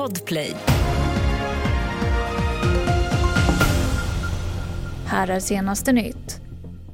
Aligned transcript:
Podplay. 0.00 0.54
Här 5.06 5.28
är 5.28 5.40
senaste 5.40 5.92
nytt. 5.92 6.40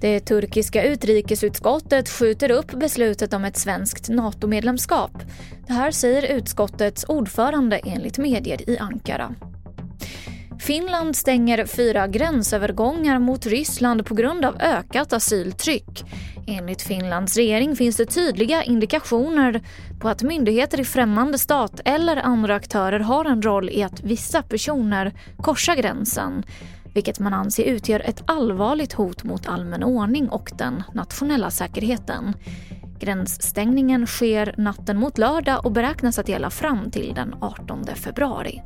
Det 0.00 0.20
turkiska 0.20 0.84
utrikesutskottet 0.84 2.08
skjuter 2.08 2.50
upp 2.50 2.72
beslutet 2.72 3.34
om 3.34 3.44
ett 3.44 3.56
svenskt 3.56 4.08
NATO-medlemskap. 4.08 5.12
Det 5.66 5.72
här 5.72 5.90
säger 5.90 6.36
utskottets 6.36 7.04
ordförande 7.08 7.80
enligt 7.84 8.18
medier 8.18 8.70
i 8.70 8.78
Ankara. 8.78 9.34
Finland 10.62 11.16
stänger 11.16 11.66
fyra 11.66 12.06
gränsövergångar 12.06 13.18
mot 13.18 13.46
Ryssland 13.46 14.06
på 14.06 14.14
grund 14.14 14.44
av 14.44 14.56
ökat 14.60 15.12
asyltryck. 15.12 16.04
Enligt 16.46 16.82
Finlands 16.82 17.36
regering 17.36 17.76
finns 17.76 17.96
det 17.96 18.06
tydliga 18.06 18.62
indikationer 18.62 19.60
på 20.00 20.08
att 20.08 20.22
myndigheter 20.22 20.80
i 20.80 20.84
främmande 20.84 21.38
stat 21.38 21.80
eller 21.84 22.16
andra 22.16 22.54
aktörer 22.54 23.00
har 23.00 23.24
en 23.24 23.42
roll 23.42 23.70
i 23.70 23.82
att 23.82 24.00
vissa 24.00 24.42
personer 24.42 25.12
korsar 25.36 25.76
gränsen 25.76 26.42
vilket 26.94 27.18
man 27.18 27.34
anser 27.34 27.64
utgör 27.64 28.00
ett 28.00 28.22
allvarligt 28.26 28.92
hot 28.92 29.24
mot 29.24 29.48
allmän 29.48 29.84
ordning 29.84 30.28
och 30.28 30.50
den 30.58 30.82
nationella 30.94 31.50
säkerheten. 31.50 32.34
Gränsstängningen 33.00 34.06
sker 34.06 34.54
natten 34.58 34.98
mot 34.98 35.18
lördag 35.18 35.66
och 35.66 35.72
beräknas 35.72 36.18
att 36.18 36.28
gälla 36.28 36.50
fram 36.50 36.90
till 36.90 37.12
den 37.14 37.34
18 37.40 37.86
februari. 37.94 38.62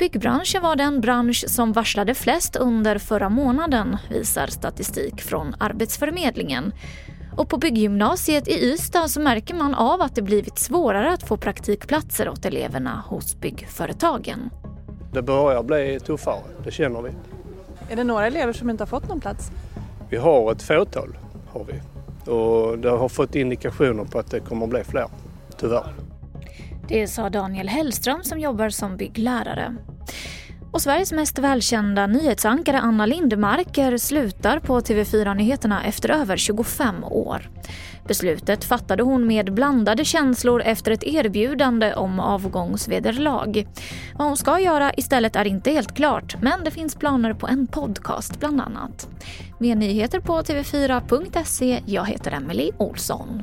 Byggbranschen 0.00 0.62
var 0.62 0.76
den 0.76 1.00
bransch 1.00 1.44
som 1.48 1.72
varslade 1.72 2.14
flest 2.14 2.56
under 2.56 2.98
förra 2.98 3.28
månaden 3.28 3.96
visar 4.10 4.46
statistik 4.46 5.20
från 5.20 5.54
Arbetsförmedlingen. 5.58 6.72
Och 7.36 7.48
på 7.48 7.56
bygggymnasiet 7.56 8.48
i 8.48 8.72
Ystad 8.72 9.08
så 9.08 9.20
märker 9.20 9.54
man 9.54 9.74
av 9.74 10.00
att 10.00 10.14
det 10.14 10.22
blivit 10.22 10.58
svårare 10.58 11.12
att 11.12 11.22
få 11.22 11.36
praktikplatser 11.36 12.28
åt 12.28 12.44
eleverna 12.44 13.04
hos 13.06 13.40
byggföretagen. 13.40 14.50
Det 15.12 15.22
börjar 15.22 15.62
bli 15.62 16.00
tuffare, 16.00 16.42
det 16.64 16.70
känner 16.70 17.02
vi. 17.02 17.10
Är 17.90 17.96
det 17.96 18.04
några 18.04 18.26
elever 18.26 18.52
som 18.52 18.70
inte 18.70 18.82
har 18.82 18.88
fått 18.88 19.08
någon 19.08 19.20
plats? 19.20 19.50
Vi 20.10 20.16
har 20.16 20.52
ett 20.52 20.62
fåtal, 20.62 21.18
har 21.52 21.64
vi. 21.64 21.80
Och 22.30 22.78
det 22.78 22.90
har 22.90 23.08
fått 23.08 23.34
indikationer 23.34 24.04
på 24.04 24.18
att 24.18 24.30
det 24.30 24.40
kommer 24.40 24.64
att 24.64 24.70
bli 24.70 24.84
fler, 24.84 25.06
tyvärr. 25.58 25.94
Det 26.88 27.06
sa 27.06 27.30
Daniel 27.30 27.68
Hellström 27.68 28.22
som 28.22 28.38
jobbar 28.38 28.68
som 28.68 28.96
bygglärare. 28.96 29.76
Och 30.72 30.82
Sveriges 30.82 31.12
mest 31.12 31.38
välkända 31.38 32.06
nyhetsankare 32.06 32.80
Anna 32.80 33.06
Lindmarker 33.06 33.96
slutar 33.96 34.58
på 34.58 34.80
TV4 34.80 35.34
Nyheterna 35.34 35.84
efter 35.84 36.08
över 36.10 36.36
25 36.36 37.04
år. 37.04 37.50
Beslutet 38.08 38.64
fattade 38.64 39.02
hon 39.02 39.26
med 39.26 39.54
blandade 39.54 40.04
känslor 40.04 40.62
efter 40.62 40.90
ett 40.90 41.04
erbjudande 41.04 41.94
om 41.94 42.20
avgångsvederlag. 42.20 43.66
Vad 44.14 44.26
hon 44.26 44.36
ska 44.36 44.60
göra 44.60 44.92
istället 44.96 45.36
är 45.36 45.44
inte 45.44 45.70
helt 45.70 45.94
klart, 45.94 46.42
men 46.42 46.64
det 46.64 46.70
finns 46.70 46.94
planer 46.94 47.34
på 47.34 47.48
en 47.48 47.66
podcast 47.66 48.40
bland 48.40 48.60
annat. 48.60 49.08
Mer 49.58 49.76
nyheter 49.76 50.20
på 50.20 50.42
tv4.se. 50.42 51.82
Jag 51.86 52.04
heter 52.04 52.32
Emily 52.32 52.70
Olsson. 52.78 53.42